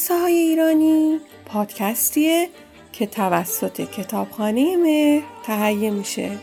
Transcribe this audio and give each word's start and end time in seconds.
قصه 0.00 0.14
های 0.14 0.34
ایرانی. 0.34 1.20
پادکستیه 1.46 2.48
که 2.92 3.06
توسط 3.06 3.80
کتابخانه 3.80 4.76
مهر 4.76 5.22
تهیه 5.44 5.90
میشه. 5.90 6.38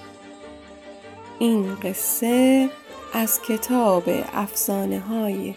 این 1.40 1.76
قصه 1.76 2.70
از 3.14 3.41
کتاب 3.41 4.04
افسانه 4.34 5.00
های 5.00 5.55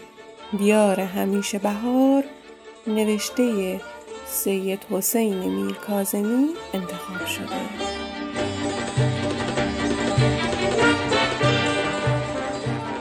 دیار 0.57 0.99
همیشه 0.99 1.59
بهار 1.59 2.23
نوشته 2.87 3.81
سید 4.27 4.85
حسین 4.91 5.37
میر 5.37 5.75
کازمی 5.75 6.49
انتخاب 6.73 7.25
شده. 7.25 7.61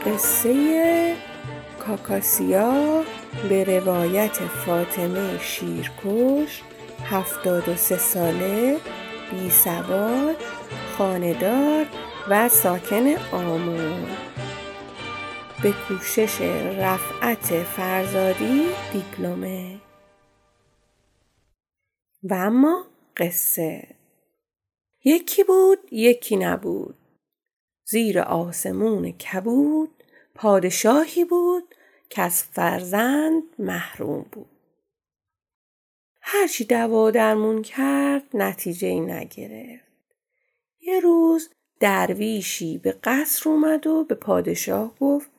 قصه 0.06 1.14
کاکاسیا 1.78 3.04
به 3.48 3.64
روایت 3.64 4.38
فاطمه 4.38 5.38
شیرکش 5.38 6.62
هفتاد 7.04 7.68
و 7.68 7.74
سه 7.74 7.98
ساله 7.98 8.78
بی 9.30 9.50
سواد 9.50 10.36
خاندار 10.98 11.86
و 12.28 12.48
ساکن 12.48 13.16
آمون. 13.32 14.06
به 15.62 15.72
کوشش 15.88 16.40
رفعت 16.78 17.62
فرزادی 17.62 18.66
دیپلمه. 18.92 19.80
و 22.22 22.34
اما 22.34 22.84
قصه. 23.16 23.88
یکی 25.04 25.44
بود 25.44 25.78
یکی 25.92 26.36
نبود. 26.36 26.96
زیر 27.84 28.20
آسمون 28.20 29.12
کبود 29.12 29.90
پادشاهی 30.34 31.24
بود 31.24 31.74
که 32.10 32.22
از 32.22 32.42
فرزند 32.42 33.42
محروم 33.58 34.26
بود. 34.32 34.46
هرچی 36.20 36.64
دوا 36.64 37.10
درمون 37.10 37.62
کرد 37.62 38.22
نتیجه 38.34 38.88
ای 38.88 39.00
نگرفت. 39.00 39.90
یه 40.80 41.00
روز 41.00 41.50
درویشی 41.80 42.78
به 42.78 42.92
قصر 43.04 43.50
اومد 43.50 43.86
و 43.86 44.04
به 44.04 44.14
پادشاه 44.14 44.94
گفت 45.00 45.30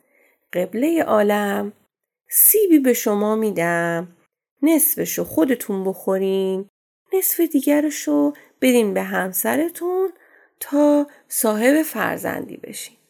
قبله 0.53 1.03
عالم 1.03 1.73
سیبی 2.29 2.79
به 2.79 2.93
شما 2.93 3.35
میدم 3.35 4.15
نصفشو 4.61 5.23
خودتون 5.23 5.83
بخورین 5.83 6.69
نصف 7.13 7.39
دیگرشو 7.39 8.33
بدین 8.61 8.93
به 8.93 9.03
همسرتون 9.03 10.13
تا 10.59 11.07
صاحب 11.27 11.81
فرزندی 11.81 12.57
بشین. 12.57 13.00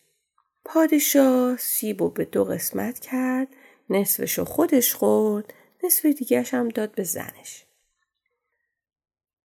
پادشاه 0.65 1.57
سیب 1.57 2.01
و 2.01 2.09
به 2.09 2.25
دو 2.25 2.43
قسمت 2.43 2.99
کرد 2.99 3.47
نصفشو 3.89 4.45
خودش 4.45 4.93
خورد 4.93 5.53
نصف 5.83 6.05
دیگرش 6.05 6.53
هم 6.53 6.69
داد 6.69 6.91
به 6.91 7.03
زنش. 7.03 7.65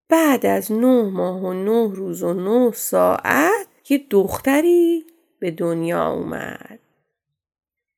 بعد 0.08 0.46
از 0.46 0.72
نه 0.72 1.02
ماه 1.02 1.42
و 1.42 1.52
نه 1.52 1.94
روز 1.94 2.22
و 2.22 2.34
نه 2.34 2.72
ساعت 2.72 3.66
یه 3.88 4.06
دختری 4.10 5.06
به 5.38 5.50
دنیا 5.50 6.12
اومد. 6.12 6.78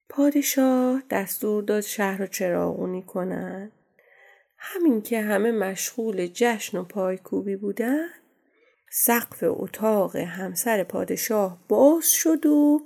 پادشاه 0.08 1.02
دستور 1.10 1.62
داد 1.62 1.80
شهر 1.80 2.18
رو 2.18 2.26
چراغونی 2.26 3.02
کنند 3.02 3.72
همین 4.58 5.02
که 5.02 5.20
همه 5.20 5.50
مشغول 5.52 6.26
جشن 6.26 6.78
و 6.78 6.84
پایکوبی 6.84 7.56
بودن 7.56 8.08
سقف 8.90 9.44
اتاق 9.46 10.16
همسر 10.16 10.84
پادشاه 10.84 11.58
باز 11.68 12.12
شد 12.12 12.46
و 12.46 12.80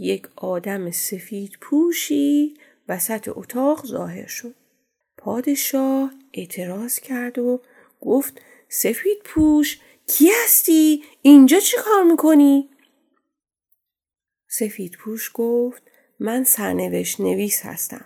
یک 0.00 0.28
آدم 0.36 0.90
سفید 0.90 1.58
پوشی 1.60 2.54
وسط 2.88 3.28
اتاق 3.32 3.86
ظاهر 3.86 4.26
شد. 4.26 4.54
پادشاه 5.16 6.10
اعتراض 6.34 6.98
کرد 6.98 7.38
و 7.38 7.60
گفت 8.00 8.40
سفید 8.68 9.18
پوش 9.24 9.80
کی 10.06 10.30
هستی؟ 10.44 11.04
اینجا 11.22 11.60
چی 11.60 11.76
کار 11.76 12.04
می‌کنی؟ 12.04 12.68
سفید 14.48 14.92
پوش 14.92 15.30
گفت 15.34 15.82
من 16.20 16.44
سرنوشت 16.44 17.20
نویس 17.20 17.66
هستم. 17.66 18.04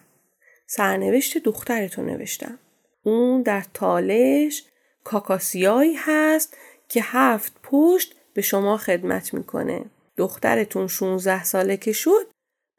سرنوشت 0.67 1.39
دخترتو 1.39 2.03
نوشتم. 2.03 2.59
اون 3.03 3.43
در 3.43 3.65
تالش 3.75 4.65
کاکاسیایی 5.05 5.95
هست 5.99 6.57
که 6.89 7.01
هفت 7.03 7.53
پشت 7.63 8.15
به 8.35 8.43
شما 8.43 8.77
خدمت 8.77 9.35
می‌کنه. 9.35 9.85
دخترتون 10.17 10.87
16 10.87 11.45
ساله 11.45 11.77
که 11.77 11.93
شد 11.93 12.27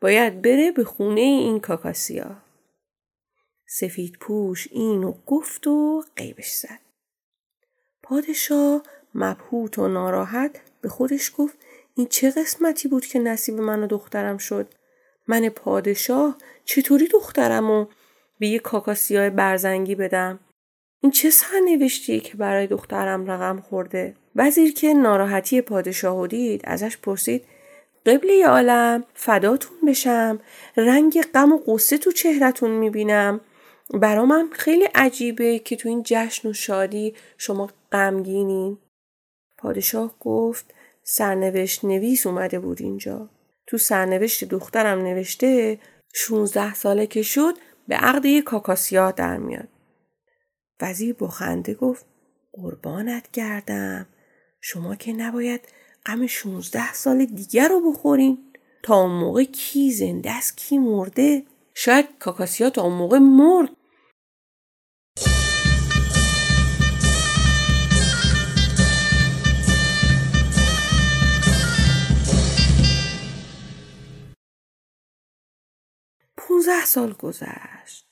باید 0.01 0.41
بره 0.41 0.71
به 0.71 0.83
خونه 0.83 1.21
این 1.21 1.59
کاکاسیا. 1.59 2.37
سفید 3.67 4.17
پوش 4.19 4.67
اینو 4.71 5.13
گفت 5.25 5.67
و 5.67 6.03
قیبش 6.15 6.51
زد. 6.51 6.79
پادشاه 8.03 8.83
مبهوت 9.15 9.79
و 9.79 9.87
ناراحت 9.87 10.61
به 10.81 10.89
خودش 10.89 11.31
گفت 11.37 11.57
این 11.95 12.07
چه 12.07 12.31
قسمتی 12.31 12.87
بود 12.87 13.05
که 13.05 13.19
نصیب 13.19 13.55
من 13.55 13.83
و 13.83 13.87
دخترم 13.87 14.37
شد؟ 14.37 14.73
من 15.27 15.49
پادشاه 15.49 16.37
چطوری 16.65 17.07
دخترم 17.07 17.71
و 17.71 17.85
به 18.39 18.47
یه 18.47 18.59
کاکاسیای 18.59 19.29
برزنگی 19.29 19.95
بدم؟ 19.95 20.39
این 21.01 21.11
چه 21.11 21.29
سرنوشتیه 21.29 22.19
که 22.19 22.37
برای 22.37 22.67
دخترم 22.67 23.31
رقم 23.31 23.61
خورده 23.61 24.15
وزیر 24.35 24.73
که 24.73 24.93
ناراحتی 24.93 25.61
پادشاه 25.61 26.27
دید 26.27 26.61
ازش 26.63 26.97
پرسید 26.97 27.45
قبله 28.05 28.47
عالم 28.47 29.03
فداتون 29.13 29.77
بشم 29.87 30.39
رنگ 30.77 31.21
غم 31.21 31.51
و 31.51 31.57
قصه 31.67 31.97
تو 31.97 32.11
چهرتون 32.11 32.71
می‌بینم. 32.71 33.41
برا 33.93 34.25
من 34.25 34.49
خیلی 34.51 34.83
عجیبه 34.95 35.59
که 35.59 35.75
تو 35.75 35.89
این 35.89 36.03
جشن 36.05 36.49
و 36.49 36.53
شادی 36.53 37.15
شما 37.37 37.69
غمگینین 37.91 38.77
پادشاه 39.57 40.15
گفت 40.19 40.73
سرنوشت 41.03 41.85
نویس 41.85 42.27
اومده 42.27 42.59
بود 42.59 42.81
اینجا. 42.81 43.29
تو 43.67 43.77
سرنوشت 43.77 44.43
دخترم 44.43 45.01
نوشته 45.01 45.79
16 46.13 46.73
ساله 46.73 47.07
که 47.07 47.21
شد 47.21 47.53
به 47.87 47.95
عقد 47.95 48.25
یک 48.25 48.43
کاکاسیا 48.43 49.11
در 49.11 49.37
میاد. 49.37 49.67
وزیر 50.81 51.13
با 51.13 51.27
خنده 51.27 51.73
گفت 51.73 52.05
قربانت 52.53 53.31
گردم. 53.33 54.07
شما 54.67 54.95
که 54.95 55.13
نباید 55.13 55.61
غم 56.05 56.27
16 56.27 56.93
سال 56.93 57.25
دیگر 57.25 57.67
رو 57.67 57.91
بخورین. 57.91 58.53
تا 58.83 59.01
اون 59.01 59.11
موقع 59.11 59.43
کی 59.43 59.91
زنده 59.91 60.31
است 60.31 60.57
کی 60.57 60.77
مرده؟ 60.77 61.45
شاید 61.73 62.05
کاکاسیا 62.19 62.69
تا 62.69 62.81
اون 62.81 62.93
موقع 62.93 63.17
مرد. 63.17 63.69
پونزده 76.37 76.85
سال 76.85 77.13
گذشت 77.13 78.07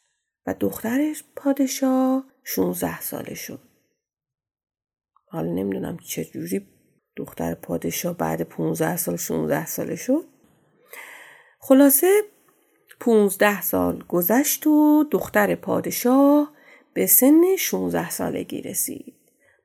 و 0.46 0.56
دخترش 0.60 1.24
پادشاه 1.36 2.26
16 2.44 3.02
ساله 3.02 3.34
شد. 3.34 3.73
حالا 5.34 5.52
نمی‌دونم 5.52 5.98
چجوری 5.98 6.68
دختر 7.16 7.54
پادشاه 7.54 8.18
بعد 8.18 8.42
15 8.42 8.98
سال 8.98 9.16
16 9.16 9.66
ساله 9.66 9.96
شد. 9.96 10.26
خلاصه 11.60 12.22
15 13.00 13.62
سال 13.62 14.04
گذشت 14.08 14.68
و 14.68 15.04
دختر 15.12 15.56
پادشاه 15.56 16.52
به 16.94 17.06
سن 17.06 17.42
16 17.60 18.10
سالگی 18.10 18.62
رسید. 18.62 19.14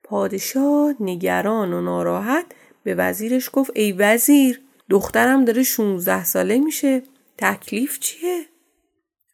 پادشاه 0.04 0.94
نگران 1.00 1.72
و 1.72 1.80
ناراحت 1.80 2.46
به 2.82 2.94
وزیرش 2.94 3.50
گفت 3.52 3.70
ای 3.74 3.92
وزیر 3.92 4.60
دخترم 4.90 5.44
داره 5.44 5.62
16 5.62 6.24
ساله 6.24 6.58
میشه 6.58 7.02
تکلیف 7.38 7.98
چیه؟ 7.98 8.46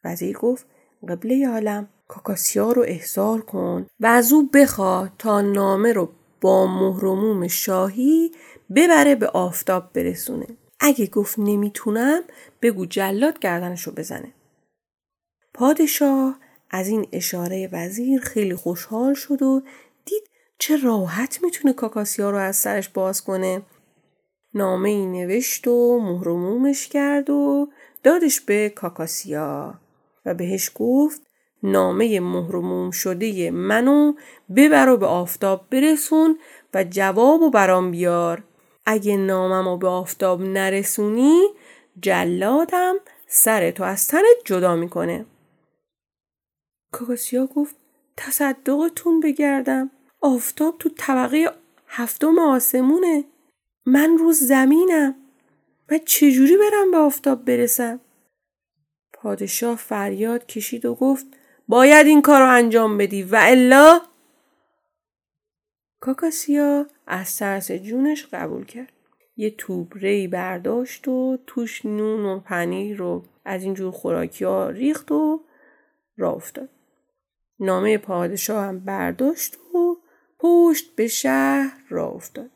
وزیر 0.03 0.37
گفت 0.37 0.65
قبله 1.09 1.47
عالم 1.47 1.89
کاکاسیا 2.07 2.71
رو 2.71 2.85
احضار 2.87 3.41
کن 3.41 3.87
و 3.99 4.05
از 4.05 4.33
او 4.33 4.49
بخواه 4.53 5.11
تا 5.17 5.41
نامه 5.41 5.93
رو 5.93 6.09
با 6.41 6.67
مهرموم 6.67 7.47
شاهی 7.47 8.31
ببره 8.75 9.15
به 9.15 9.27
آفتاب 9.27 9.93
برسونه. 9.93 10.47
اگه 10.79 11.07
گفت 11.07 11.39
نمی‌تونم 11.39 12.21
بگو 12.61 12.85
جلاد 12.85 13.39
گردنشو 13.39 13.91
بزنه. 13.91 14.33
پادشاه 15.53 16.39
از 16.69 16.87
این 16.87 17.07
اشاره 17.11 17.69
وزیر 17.71 18.21
خیلی 18.21 18.55
خوشحال 18.55 19.13
شد 19.13 19.41
و 19.41 19.61
دید 20.05 20.23
چه 20.59 20.77
راحت 20.77 21.43
می‌تونه 21.43 21.73
کاکاسیا 21.73 22.29
رو 22.29 22.37
از 22.37 22.55
سرش 22.55 22.89
باز 22.89 23.23
کنه. 23.23 23.61
نامه 24.53 24.89
ای 24.89 25.05
نوشت 25.05 25.67
و 25.67 25.99
مهرمومش 25.99 26.87
کرد 26.87 27.29
و 27.29 27.69
دادش 28.03 28.41
به 28.41 28.69
کاکاسیا 28.69 29.79
و 30.25 30.33
بهش 30.33 30.71
گفت 30.75 31.24
نامه 31.65 32.19
مهرموم 32.19 32.91
شده 32.91 33.51
منو 33.51 34.13
ببر 34.55 34.89
و 34.89 34.97
به 34.97 35.05
آفتاب 35.05 35.65
برسون 35.69 36.39
و 36.73 36.83
جواب 36.83 37.41
و 37.41 37.49
برام 37.49 37.91
بیار. 37.91 38.43
اگه 38.85 39.17
نامم 39.17 39.67
و 39.67 39.77
به 39.77 39.87
آفتاب 39.87 40.41
نرسونی 40.41 41.43
جلادم 42.01 42.95
سرتو 43.27 43.83
از 43.83 44.07
تنت 44.07 44.37
جدا 44.45 44.75
می‌کنه. 44.75 45.25
کاکاسیا 46.91 47.45
گفت 47.45 47.75
تصدقتون 48.17 49.19
بگردم. 49.19 49.91
آفتاب 50.21 50.75
تو 50.79 50.89
طبقه 50.97 51.51
هفتم 51.87 52.39
آسمونه. 52.39 53.23
من 53.85 54.17
رو 54.17 54.31
زمینم. 54.31 55.15
من 55.91 55.99
چجوری 56.05 56.57
برم 56.57 56.91
به 56.91 56.97
آفتاب 56.97 57.45
برسم؟ 57.45 57.99
پادشاه 59.13 59.75
فریاد 59.75 60.45
کشید 60.45 60.85
و 60.85 60.95
گفت 60.95 61.25
باید 61.67 62.07
این 62.07 62.21
کار 62.21 62.41
رو 62.41 62.49
انجام 62.49 62.97
بدی 62.97 63.23
و 63.23 63.39
الا 63.41 64.01
کاکاسیا 65.99 66.85
از 67.07 67.37
ترس 67.37 67.71
جونش 67.71 68.25
قبول 68.33 68.65
کرد 68.65 68.93
یه 69.37 69.49
توب 69.49 69.93
ری 69.95 70.27
برداشت 70.27 71.07
و 71.07 71.37
توش 71.47 71.85
نون 71.85 72.25
و 72.25 72.39
پنیر 72.39 72.97
رو 72.97 73.23
از 73.45 73.63
اینجور 73.63 73.91
خوراکی 73.91 74.45
ها 74.45 74.69
ریخت 74.69 75.11
و 75.11 75.41
را 76.17 76.31
افتاد. 76.31 76.69
نامه 77.59 77.97
پادشاه 77.97 78.65
هم 78.65 78.79
برداشت 78.79 79.57
و 79.57 79.97
پشت 80.39 80.95
به 80.95 81.07
شهر 81.07 81.81
را 81.89 82.07
افتاد. 82.07 82.49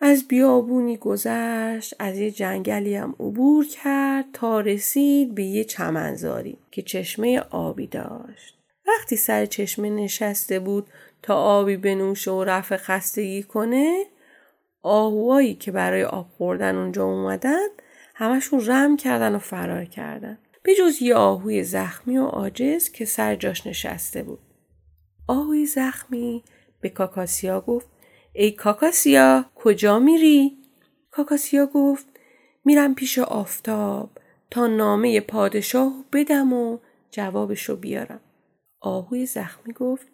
از 0.00 0.28
بیابونی 0.28 0.96
گذشت 0.96 1.94
از 1.98 2.18
یه 2.18 2.30
جنگلی 2.30 2.96
هم 2.96 3.14
عبور 3.20 3.66
کرد 3.66 4.24
تا 4.32 4.60
رسید 4.60 5.34
به 5.34 5.42
یه 5.42 5.64
چمنزاری 5.64 6.58
که 6.70 6.82
چشمه 6.82 7.38
آبی 7.50 7.86
داشت. 7.86 8.58
وقتی 8.88 9.16
سر 9.16 9.46
چشمه 9.46 9.90
نشسته 9.90 10.58
بود 10.58 10.86
تا 11.22 11.34
آبی 11.34 11.76
بنوشه 11.76 12.30
و 12.30 12.44
رفع 12.44 12.76
خستگی 12.76 13.42
کنه 13.42 14.04
آهوایی 14.82 15.54
که 15.54 15.72
برای 15.72 16.04
آب 16.04 16.28
خوردن 16.28 16.76
اونجا 16.76 17.04
اومدن 17.04 17.66
همشون 18.14 18.66
رم 18.66 18.96
کردن 18.96 19.34
و 19.34 19.38
فرار 19.38 19.84
کردن. 19.84 20.38
به 20.62 20.74
جز 20.74 21.02
یه 21.02 21.14
آهوی 21.14 21.64
زخمی 21.64 22.18
و 22.18 22.24
عاجز 22.24 22.88
که 22.88 23.04
سر 23.04 23.34
جاش 23.34 23.66
نشسته 23.66 24.22
بود. 24.22 24.38
آهوی 25.26 25.66
زخمی 25.66 26.44
به 26.80 26.88
کاکاسیا 26.88 27.60
گفت 27.60 27.86
ای 28.32 28.50
کاکاسیا 28.50 29.44
کجا 29.54 29.98
میری؟ 29.98 30.58
کاکاسیا 31.10 31.66
گفت 31.66 32.06
میرم 32.64 32.94
پیش 32.94 33.18
آفتاب 33.18 34.10
تا 34.50 34.66
نامه 34.66 35.20
پادشاه 35.20 36.04
بدم 36.12 36.52
و 36.52 36.78
جوابشو 37.10 37.76
بیارم. 37.76 38.20
آهوی 38.80 39.26
زخمی 39.26 39.72
گفت 39.72 40.06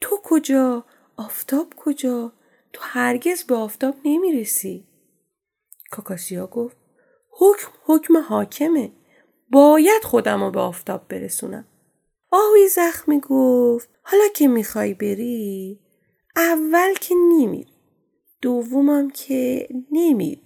تو 0.00 0.16
کجا؟ 0.24 0.84
آفتاب 1.16 1.74
کجا؟ 1.76 2.32
تو 2.72 2.80
هرگز 2.84 3.44
به 3.44 3.54
آفتاب 3.54 3.94
نمی‌رسی. 4.04 4.84
کاکاسیا 5.90 6.46
گفت 6.46 6.76
حکم 7.30 7.68
حکم 7.84 8.16
حاکمه. 8.16 8.92
باید 9.50 10.02
خودم 10.04 10.44
رو 10.44 10.50
به 10.50 10.60
آفتاب 10.60 11.08
برسونم. 11.08 11.64
آهوی 12.30 12.68
زخمی 12.68 13.20
گفت 13.20 13.88
حالا 14.02 14.24
که 14.34 14.48
می‌خوای 14.48 14.94
بری 14.94 15.80
اول 16.36 16.94
که 17.00 17.14
نمیری 17.14 17.72
دومم 18.40 19.10
که 19.10 19.68
نمیری 19.92 20.42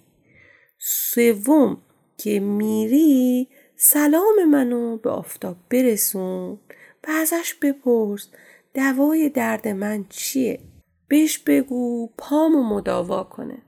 سوم 0.79 1.81
که 2.17 2.39
میری 2.39 3.47
سلام 3.75 4.45
منو 4.49 4.97
به 4.97 5.09
آفتاب 5.09 5.57
برسون 5.69 6.59
و 7.07 7.11
ازش 7.11 7.53
بپرس 7.61 8.29
دوای 8.73 9.29
درد 9.29 9.67
من 9.67 10.05
چیه. 10.09 10.59
بهش 11.07 11.37
بگو 11.37 12.09
پامو 12.17 12.63
مداوا 12.63 13.23
کنه. 13.23 13.61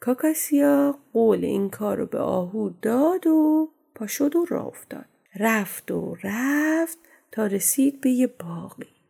کاکاسیا 0.00 0.98
قول 1.12 1.44
این 1.44 1.70
کار 1.70 1.96
رو 1.96 2.06
به 2.06 2.18
آهو 2.18 2.70
داد 2.82 3.26
و 3.26 3.68
پا 3.94 4.06
شد 4.06 4.36
و 4.36 4.44
راه 4.44 4.66
افتاد. 4.66 5.04
رفت 5.36 5.90
و 5.90 6.16
رفت 6.22 6.98
تا 7.32 7.46
رسید 7.46 8.00
به 8.00 8.10
یه 8.10 8.26
باقی 8.26 9.01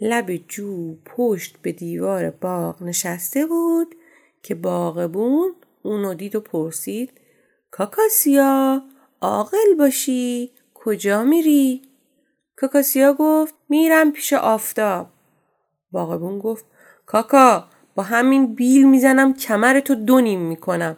لب 0.00 0.36
جو 0.36 0.94
پشت 1.04 1.56
به 1.62 1.72
دیوار 1.72 2.30
باغ 2.30 2.82
نشسته 2.82 3.46
بود 3.46 3.94
که 4.42 4.54
باغبون 4.54 5.54
اونو 5.82 6.14
دید 6.14 6.36
و 6.36 6.40
پرسید 6.40 7.10
کاکاسیا 7.70 8.82
عاقل 9.20 9.74
باشی 9.78 10.50
کجا 10.74 11.24
میری؟ 11.24 11.82
کاکاسیا 12.56 13.12
گفت 13.18 13.54
میرم 13.68 14.12
پیش 14.12 14.32
آفتاب. 14.32 15.06
باغبون 15.90 16.38
گفت 16.38 16.64
کاکا 17.06 17.64
با 17.94 18.02
همین 18.02 18.54
بیل 18.54 18.88
می‌زنم 18.88 19.34
کمرتو 19.34 19.94
دو 19.94 20.20
نیم 20.20 20.40
می‌کنم. 20.40 20.96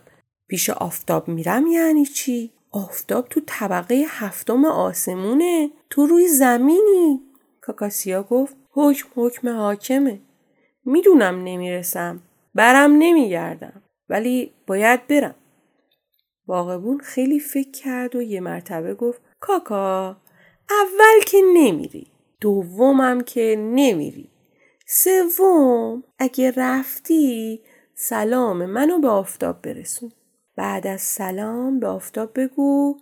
پیش 0.48 0.70
آفتاب 0.70 1.28
میرم 1.28 1.66
یعنی 1.66 2.06
چی؟ 2.06 2.52
آفتاب 2.70 3.28
تو 3.28 3.40
طبقه 3.46 4.04
هفتم 4.08 4.64
آسمونه 4.64 5.70
تو 5.90 6.06
روی 6.06 6.28
زمینی 6.28 7.20
کاکاسیا 7.60 8.22
گفت 8.22 8.56
حکم 8.72 9.08
حکم 9.16 9.48
حاکمه. 9.48 10.18
می‌دونم 10.84 11.44
نمی‌رسم. 11.44 12.20
برم 12.54 12.92
نمیگردم. 12.98 13.82
ولی 14.08 14.52
باید 14.66 15.06
برم. 15.06 15.34
باغبون 16.46 16.98
خیلی 16.98 17.40
فکر 17.40 17.70
کرد 17.70 18.16
و 18.16 18.22
یه 18.22 18.40
مرتبه 18.40 18.94
گفت 18.94 19.22
کاکا 19.40 20.16
اول 20.70 21.24
که 21.26 21.38
نمیری 21.54 22.06
دومم 22.40 23.20
که 23.20 23.56
نمیری. 23.58 24.28
سوم 24.86 26.04
اگه 26.18 26.50
رفتی 26.56 27.60
سلام 27.94 28.66
منو 28.66 28.98
به 28.98 29.08
آفتاب 29.08 29.62
برسون. 29.62 30.12
بعد 30.56 30.86
از 30.86 31.00
سلام 31.00 31.80
به 31.80 31.86
آفتاب 31.86 32.40
بگو 32.40 32.96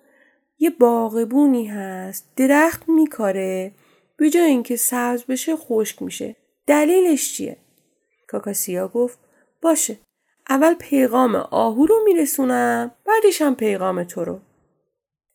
یه 0.59 0.71
باغبونی 0.71 1.67
هست 1.67 2.33
درخت 2.37 2.89
میکاره. 2.89 3.73
به 4.21 4.31
جای 4.31 4.43
اینکه 4.43 4.77
سبز 4.77 5.25
بشه 5.25 5.57
خشک 5.57 6.03
میشه. 6.03 6.37
دلیلش 6.67 7.37
چیه؟ 7.37 7.57
کاکاسیا 8.29 8.89
گفت 8.89 9.19
باشه 9.63 9.99
اول 10.49 10.75
پیغام 10.75 11.35
آهو 11.35 11.87
رو 11.87 12.03
میرسونم 12.05 12.95
بعدش 13.05 13.43
هم 13.43 13.55
پیغام 13.55 14.05
تو 14.05 14.25
رو. 14.25 14.41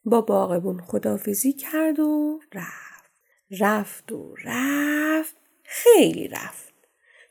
با 0.04 0.22
باغبون 0.22 0.82
خدافزی 0.82 1.54
کرد 1.54 2.00
و 2.00 2.40
رفت. 2.54 3.12
رفت 3.60 4.12
و 4.12 4.36
رفت. 4.44 5.36
خیلی 5.64 6.28
رفت. 6.28 6.74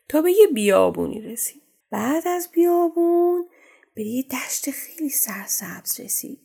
تا 0.09 0.23
به 0.23 0.33
یه 0.33 0.47
بیابونی 0.47 1.21
رسید. 1.21 1.63
بعد 1.91 2.29
از 2.29 2.49
بیابون 2.53 3.49
به 3.95 4.05
یه 4.05 4.23
دشت 4.23 4.71
خیلی 4.71 5.09
سرسبز 5.09 6.01
رسید. 6.01 6.41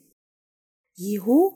یهو 0.98 1.52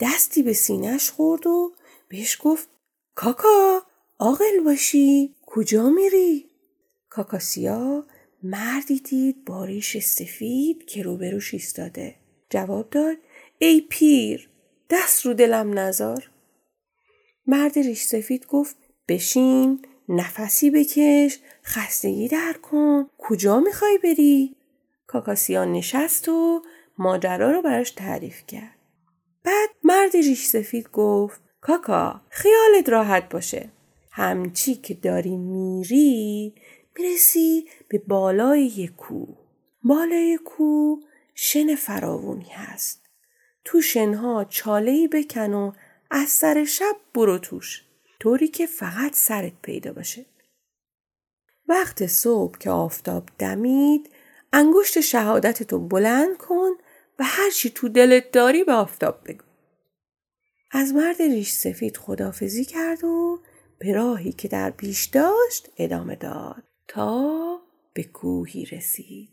دستی 0.00 0.42
به 0.42 0.52
سینهش 0.52 1.10
خورد 1.10 1.46
و 1.46 1.72
بهش 2.08 2.38
گفت 2.42 2.75
کاکا 3.16 3.82
عاقل 4.18 4.60
باشی. 4.64 5.34
کجا 5.46 5.90
میری؟ 5.90 6.50
کاکاسیا 7.10 8.06
مردی 8.42 9.00
دید 9.00 9.44
با 9.44 9.64
ریش 9.64 9.98
سفید 9.98 10.84
که 10.86 11.02
روبروش 11.02 11.54
ایستاده. 11.54 12.14
جواب 12.50 12.90
داد 12.90 13.16
ای 13.58 13.80
پیر 13.80 14.50
دست 14.90 15.26
رو 15.26 15.34
دلم 15.34 15.78
نزار. 15.78 16.30
مرد 17.46 17.78
ریش 17.78 18.02
سفید 18.02 18.46
گفت 18.46 18.76
بشین 19.08 19.86
نفسی 20.08 20.70
بکش 20.70 21.38
خستگی 21.64 22.28
در 22.28 22.52
کن. 22.62 23.10
کجا 23.18 23.60
می‌خوای 23.60 23.98
بری؟ 23.98 24.56
کاکاسیا 25.06 25.64
نشست 25.64 26.28
و 26.28 26.62
ماجرا 26.98 27.50
رو 27.50 27.62
براش 27.62 27.90
تعریف 27.90 28.46
کرد. 28.46 28.78
بعد 29.44 29.68
مرد 29.84 30.16
ریش 30.16 30.46
سفید 30.46 30.90
گفت 30.90 31.45
کاکا 31.66 32.20
خیالت 32.28 32.88
راحت 32.88 33.28
باشه. 33.28 33.70
همچی 34.10 34.74
که 34.74 34.94
داری 34.94 35.36
میری 35.36 36.54
می‌رسی 36.98 37.68
به 37.88 37.98
بالای 37.98 38.62
یک 38.62 38.96
کوه. 38.96 39.36
بالای 39.82 40.38
کوه 40.44 41.00
شن 41.34 41.74
فراوونی 41.74 42.48
هست. 42.48 43.02
تو 43.64 43.80
شنها 43.80 44.44
چالهی 44.44 45.08
بکن 45.08 45.54
و 45.54 45.72
از 46.10 46.28
سر 46.28 46.64
شب 46.64 46.96
برو 47.14 47.38
توش. 47.38 47.84
طوری 48.20 48.48
که 48.48 48.66
فقط 48.66 49.14
سرت 49.14 49.52
پیدا 49.62 49.92
باشه. 49.92 50.26
وقت 51.68 52.06
صبح 52.06 52.58
که 52.58 52.70
آفتاب 52.70 53.28
دمید 53.38 54.10
انگشت 54.52 55.00
شهادتتو 55.00 55.78
بلند 55.78 56.36
کن 56.36 56.70
و 57.18 57.24
هر 57.24 57.50
چی 57.50 57.70
تو 57.70 57.88
دلت 57.88 58.32
داری 58.32 58.64
به 58.64 58.72
آفتاب 58.72 59.20
بگو. 59.26 59.45
از 60.78 60.94
مرد 60.94 61.22
ریش 61.22 61.52
سفید 61.52 61.96
خدافزی 61.96 62.64
کرد 62.64 63.04
و 63.04 63.40
به 63.78 63.92
راهی 63.92 64.32
که 64.32 64.48
در 64.48 64.70
پیش 64.70 65.04
داشت 65.04 65.68
ادامه 65.76 66.16
داد 66.16 66.62
تا 66.88 67.60
به 67.94 68.02
کوهی 68.02 68.64
رسید. 68.64 69.28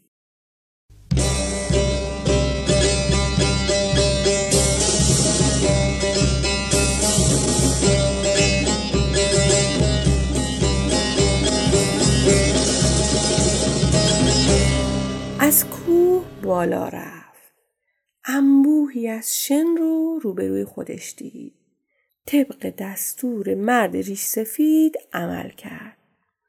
از 15.40 15.66
کوه 15.66 16.26
بالا 16.44 16.88
رفت. 16.88 17.23
گروهی 18.94 19.08
از 19.08 19.44
شن 19.44 19.78
رو 19.78 20.20
روبروی 20.22 20.66
خودش 20.66 21.16
دید. 21.18 21.54
طبق 22.26 22.74
دستور 22.78 23.56
مرد 23.56 23.96
ریش 23.96 24.22
سفید 24.22 24.96
عمل 25.14 25.50
کرد. 25.50 25.98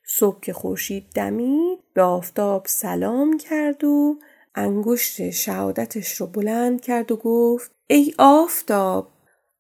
صبح 0.07 0.41
که 0.41 0.53
خورشید 0.53 1.07
دمید 1.15 1.79
به 1.95 2.03
آفتاب 2.03 2.67
سلام 2.67 3.39
کرد 3.39 3.85
و 3.85 4.19
انگشت 4.55 5.31
شهادتش 5.31 6.21
رو 6.21 6.27
بلند 6.27 6.81
کرد 6.81 7.13
و 7.13 7.17
گفت 7.17 7.73
ای 7.87 8.15
آفتاب 8.19 9.09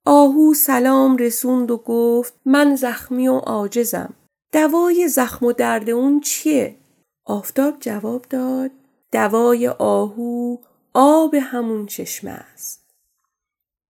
آهو 0.05 0.55
سلام 0.55 1.17
رسوند 1.17 1.71
و 1.71 1.76
گفت 1.76 2.35
من 2.45 2.76
زخمی 2.76 3.29
و 3.29 3.35
عاجزم 3.35 4.14
دوای 4.53 5.09
زخم 5.09 5.47
و 5.47 5.53
درد 5.53 5.91
اون 5.91 6.21
چیه؟ 6.21 6.76
آفتاب 7.25 7.75
جواب 7.81 8.25
داد 8.31 8.71
دوای 9.12 9.69
آهو 9.69 10.57
آب 10.95 11.35
همون 11.35 11.87
چشمه 11.87 12.31
است. 12.31 12.85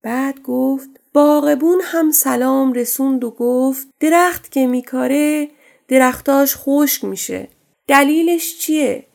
بعد 0.02 0.42
گفت 0.42 0.88
باغبون 1.12 1.80
هم 1.84 2.11
سلام 2.11 2.73
رسوند 2.73 3.25
و 3.25 3.30
گفت 3.30 3.88
درخت 4.00 4.52
که 4.52 4.66
میکاره 4.66 5.50
درختاش 5.88 6.56
خشک 6.56 7.04
میشه. 7.04 7.49
دلیلش 7.87 8.58
چیه؟ 8.58 9.06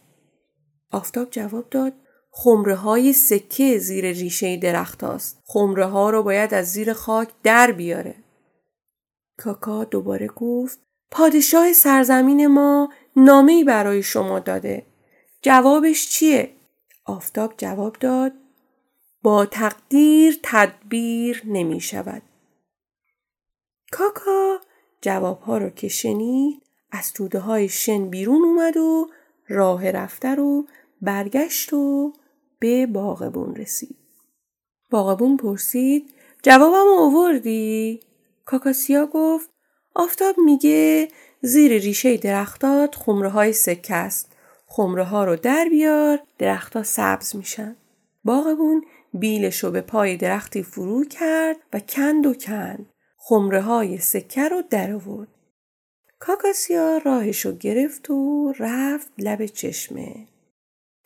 آفتاب 0.91 1.29
جواب 1.29 1.69
داد 1.69 1.93
خمره 2.31 2.75
های 2.75 3.13
سکه 3.13 3.77
زیر 3.77 4.12
ریشه 4.12 4.58
درخت 4.58 5.03
هاست. 5.03 5.39
خمره 5.46 5.86
ها 5.86 6.10
رو 6.10 6.24
باید 6.24 6.53
از 6.53 6.72
زیر 6.72 6.93
خاک 6.93 7.29
در 7.43 7.72
بیاره. 7.72 8.15
کاکا 9.38 9.84
دوباره 9.84 10.27
گفت 10.27 10.79
پادشاه 11.12 11.74
سرزمین 11.74 12.48
ما 12.48 12.89
نامه 13.15 13.63
برای 13.63 14.03
شما 14.03 14.39
داده. 14.39 14.86
جوابش 15.41 16.10
چیه؟ 16.10 16.58
آفتاب 17.06 17.53
جواب 17.58 17.96
داد 18.00 18.32
با 19.24 19.46
تقدیر 19.46 20.39
تدبیر 20.44 21.41
نمی 21.46 21.82
شود. 21.82 22.22
کاکا 23.91 24.60
جوابها 25.01 25.58
رو 25.58 25.70
که 25.70 25.88
شنید 25.88 26.62
از 26.91 27.13
توده 27.13 27.39
های 27.39 27.70
شن 27.70 28.10
بیرون 28.10 28.41
اومد 28.41 28.77
و 28.77 29.10
راه 29.48 29.91
رفته 29.91 30.36
رو 30.36 30.68
برگشت 31.01 31.74
و 31.74 32.13
به 32.60 32.86
باغبون 32.86 33.56
رسید. 33.56 33.98
باغبون 34.89 35.38
پرسید 35.38 36.13
جوابم 36.44 36.88
آوردی؟ 37.00 38.00
کاکاسیا 38.46 39.06
گفت 39.06 39.50
آفتاب 39.96 40.36
میگه 40.38 41.08
زیر 41.41 41.72
ریشه 41.72 42.18
درختات 42.18 42.96
خمره 42.96 43.29
های 43.29 43.53
سکه 43.53 43.96
است. 43.96 44.28
خمره 44.71 45.03
ها 45.03 45.23
رو 45.23 45.35
در 45.35 45.67
بیار 45.69 46.19
درختها 46.38 46.83
سبز 46.83 47.35
میشن. 47.35 47.75
باغبون 48.23 48.83
بیلش 49.13 49.63
رو 49.63 49.71
به 49.71 49.81
پای 49.81 50.17
درختی 50.17 50.63
فرو 50.63 51.05
کرد 51.05 51.57
و 51.73 51.79
کند 51.79 52.25
و 52.25 52.33
کند. 52.33 52.85
خمره 53.17 53.61
های 53.61 53.97
سکه 53.97 54.47
رو 54.47 54.61
در 54.69 54.91
آورد. 54.91 55.27
کاکاسیا 56.19 56.97
راهش 56.97 57.45
رو 57.45 57.51
گرفت 57.51 58.09
و 58.09 58.53
رفت 58.59 59.11
لب 59.17 59.45
چشمه. 59.45 60.27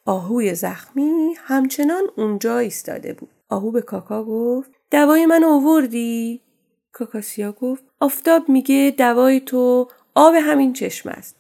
آهوی 0.06 0.56
زخمی 0.56 1.34
همچنان 1.38 2.04
اونجا 2.18 2.58
ایستاده 2.58 3.14
بود. 3.14 3.30
آهو 3.50 3.72
به 3.72 3.82
کاکا 3.82 4.24
گفت 4.24 4.72
دوای 4.92 5.26
من 5.26 5.44
آوردی؟ 5.44 6.42
کاکاسیا 6.92 7.52
گفت 7.52 7.84
آفتاب 8.00 8.50
میگه 8.50 8.96
دوای 8.98 9.40
تو 9.40 9.88
آب 10.16 10.36
همین 10.36 10.74
چشم 10.74 11.10
است. 11.10 11.36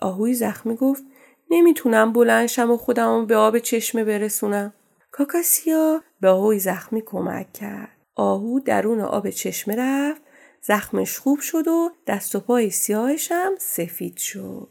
آهوی 0.00 0.34
زخمی 0.34 0.76
گفت 0.76 1.04
نمی‌تونم 1.50 2.12
بلنشم 2.12 2.70
و 2.70 2.76
خودم 2.76 3.26
به 3.26 3.36
آب 3.36 3.58
چشمه 3.58 4.04
برسونم. 4.04 4.72
کاکاسیا 5.10 6.02
به 6.20 6.28
آهوی 6.28 6.58
زخمی 6.58 7.02
کمک 7.06 7.52
کرد. 7.52 7.96
آهو 8.14 8.60
درون 8.60 9.00
آب 9.00 9.30
چشمه 9.30 9.76
رفت 9.76 10.22
زخمش 10.62 11.18
خوب 11.18 11.40
شد 11.40 11.68
و 11.68 11.90
دست 12.06 12.36
و 12.36 12.40
پای 12.40 12.70
سیاهش 12.70 13.32
هم 13.32 13.52
سفید 13.58 14.16
شد. 14.16 14.68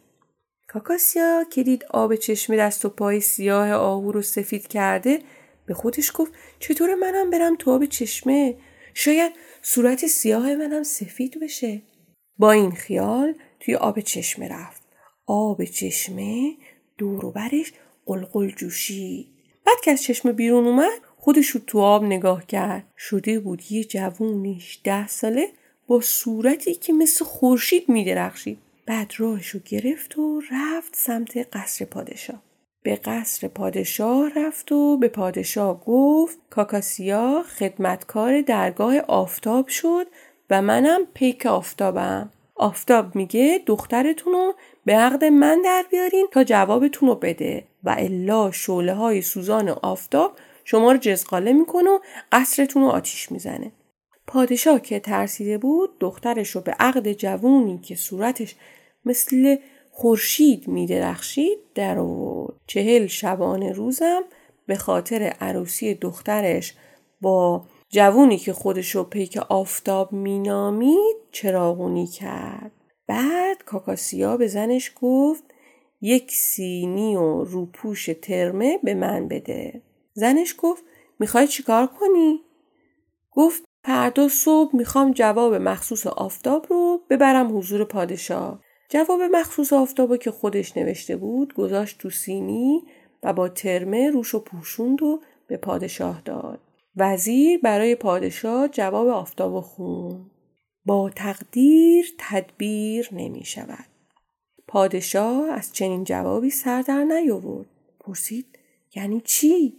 کاکاسیا 0.68 1.44
که 1.50 1.64
دید 1.64 1.86
آب 1.90 2.16
چشمه 2.16 2.58
دست 2.58 2.86
و 2.86 2.90
پای 2.90 3.20
سیاه 3.20 3.72
آهو 3.72 4.12
رو 4.12 4.22
سفید 4.22 4.68
کرده 4.68 5.20
به 5.66 5.74
خودش 5.74 6.12
گفت 6.16 6.34
چطور 6.60 6.96
منم 6.96 7.30
برم 7.30 7.56
تو 7.56 7.72
آب 7.72 7.86
چشمه 7.86 8.58
شاید 8.94 9.32
صورت 9.62 10.08
سیاه 10.08 10.56
منم 10.56 10.84
سفید 10.84 11.40
بشه 11.42 11.82
با 12.38 12.52
این 12.52 12.72
خیال 12.72 13.36
توی 13.60 13.76
آب 13.76 14.00
چشمه 14.00 14.50
رفت 14.50 14.82
آب 15.26 15.64
چشمه 15.64 16.58
دور 16.98 17.26
و 17.26 17.32
برش 17.32 17.74
قلقل 18.06 18.50
جوشید. 18.50 19.28
بعد 19.66 19.78
که 19.84 19.92
از 19.92 20.04
چشمه 20.04 20.32
بیرون 20.32 20.68
اومد 20.68 21.02
خودش 21.18 21.48
رو 21.48 21.62
تو 21.68 21.80
آب 21.80 22.04
نگاه 22.04 22.46
کرد. 22.46 22.84
شده 22.98 23.40
بود 23.40 23.72
یه 23.72 23.84
جوونیش 23.84 24.80
ده 24.84 25.08
ساله 25.08 25.48
با 25.88 26.02
صورتی 26.02 26.74
که 26.76 26.94
مثل 26.94 27.26
خورشید 27.26 27.90
میدرخشید. 27.90 28.58
بعد 28.86 29.14
راهش 29.18 29.48
رو 29.48 29.60
گرفت 29.66 30.18
و 30.18 30.42
رفت 30.52 30.96
سمت 30.96 31.56
قصر 31.56 31.86
پادشاه. 31.86 32.42
به 32.84 32.96
قصر 32.96 33.48
پادشاه 33.48 34.30
رفت 34.36 34.72
و 34.72 34.98
به 34.98 35.08
پادشاه 35.08 35.86
گفت 35.86 36.38
کاکاسیا 36.50 37.44
خدمتکار 37.58 38.42
درگاه 38.42 39.00
آفتاب 39.00 39.68
شد 39.68 40.08
و 40.50 40.62
منم 40.62 41.06
پیک 41.14 41.46
آفتابم. 41.46 42.30
آفتاب 42.60 43.16
میگه 43.16 43.62
دخترتون 43.66 44.34
رو 44.34 44.54
به 44.86 44.94
عقد 44.94 45.24
من 45.24 45.62
در 45.66 45.86
بیارین 45.92 46.28
تا 46.32 46.44
جوابتون 46.44 47.10
رو 47.10 47.16
بده. 47.16 47.64
و 47.84 47.96
الا 47.98 48.52
شعله 48.52 48.94
های 48.94 49.22
سوزان 49.22 49.70
آفتاب 49.70 50.38
شما 50.66 50.92
رو 50.92 50.98
جزقاله 50.98 51.54
می‌کنه 51.54 51.90
و 51.90 52.00
قصرتون 52.32 52.84
رو 52.84 52.90
آتیش 52.90 53.32
می‌زنه. 53.32 53.72
پادشاه 54.28 54.80
که 54.80 55.00
ترسیده 55.00 55.58
بود 55.58 56.00
دخترش 56.00 56.50
رو 56.50 56.62
به 56.62 56.76
عقد 56.80 57.12
جوونی 57.12 57.78
که 57.78 57.96
صورتش 57.96 58.56
مثل 59.06 59.56
خورشید 59.92 60.68
میدرخشید 60.68 61.58
در 61.76 62.00
آورد. 62.00 62.54
چهل 62.68 63.08
شبانه 63.08 63.72
روزم 63.72 64.22
به 64.66 64.76
خاطر 64.76 65.24
عروسی 65.42 65.94
دخترش 65.94 66.74
با 67.22 67.66
جوونی 67.90 68.38
که 68.38 68.54
خودشو 68.54 69.04
پیک 69.04 69.38
آفتاب 69.38 70.14
مینامید 70.14 71.16
چراغونی 71.42 72.08
کرد 72.08 72.72
بعد 73.08 73.64
کاکاسیا 73.66 74.38
به 74.38 74.48
زنش 74.48 74.92
گفت 75.02 75.44
یک 76.02 76.32
سینی 76.32 77.16
و 77.16 77.44
روپوش 77.44 78.10
ترمه 78.22 78.80
به 78.84 78.94
من 78.94 79.28
بده 79.28 79.82
زنش 80.14 80.56
گفت 80.58 80.84
می‌خوای 81.20 81.48
چیکار 81.48 81.88
کنی؟ 81.88 82.40
گفت 83.32 83.64
فردا 83.86 84.28
صبح 84.28 84.76
می‌خوام 84.76 85.12
جواب 85.12 85.54
مخصوص 85.54 86.08
آفتاب 86.08 86.66
رو 86.70 87.02
ببرم 87.10 87.58
حضور 87.58 87.84
پادشاه 87.84 88.62
جواب 88.90 89.22
مخصوص 89.22 89.74
آفتابو 89.74 90.18
که 90.18 90.32
خودش 90.32 90.78
نوشته 90.78 91.16
بود 91.16 91.54
گذاشت 91.54 91.98
تو 91.98 92.10
سینی 92.10 92.84
و 93.24 93.34
با 93.34 93.50
ترمه 93.50 94.10
روش 94.10 94.36
و 94.36 94.40
پوشوند 94.40 95.04
و 95.04 95.22
به 95.48 95.58
پادشاه 95.58 96.22
داد. 96.26 96.60
وزیر 96.96 97.60
برای 97.64 97.96
پادشاه 97.96 98.68
جواب 98.68 99.08
آفتاب 99.08 99.62
خون. 99.62 100.32
با 100.88 101.10
تقدیر 101.10 102.14
تدبیر 102.18 103.10
نمی 103.12 103.46
شود. 103.46 103.86
پادشاه 104.68 105.50
از 105.50 105.74
چنین 105.74 106.04
جوابی 106.04 106.50
سر 106.50 106.82
در 106.82 107.04
نیاورد. 107.04 107.66
پرسید 108.00 108.46
یعنی 108.96 109.22
چی؟ 109.22 109.74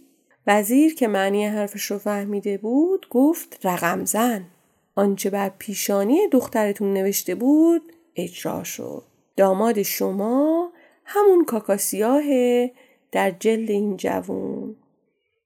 وزیر 0.47 0.95
که 0.95 1.07
معنی 1.07 1.45
حرفش 1.45 1.83
رو 1.83 1.97
فهمیده 1.97 2.57
بود 2.57 3.07
گفت 3.09 3.59
رقم 3.63 4.05
زن. 4.05 4.45
آنچه 4.95 5.29
بر 5.29 5.51
پیشانی 5.59 6.27
دخترتون 6.27 6.93
نوشته 6.93 7.35
بود 7.35 7.81
اجرا 8.15 8.63
شد. 8.63 9.03
داماد 9.35 9.81
شما 9.81 10.71
همون 11.05 11.45
کاکاسیاه 11.45 12.23
در 13.11 13.31
جلد 13.31 13.71
این 13.71 13.97
جوون. 13.97 14.75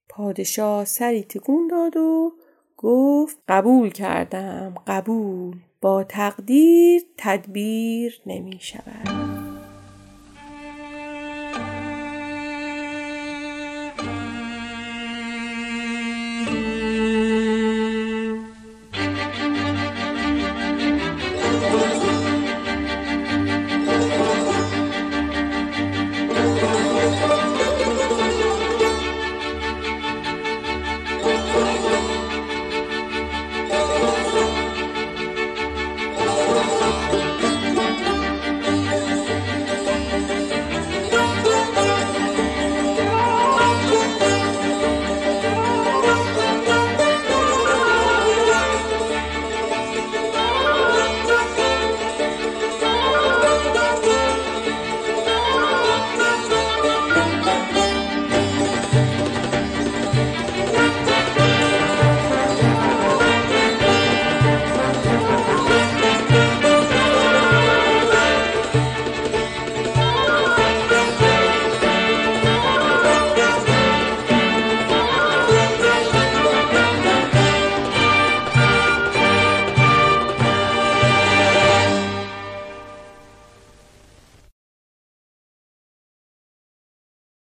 پادشاه 0.09 0.85
سری 0.85 1.23
تکون 1.23 1.67
داد 1.67 1.97
و 1.97 2.33
گفت 2.83 3.37
قبول 3.47 3.89
کردم 3.89 4.75
قبول 4.87 5.55
با 5.81 6.03
تقدیر 6.03 7.01
تدبیر 7.17 8.21
نمی 8.25 8.57
شود. 8.59 9.22